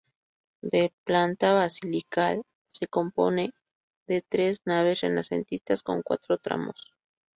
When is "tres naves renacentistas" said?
4.27-5.83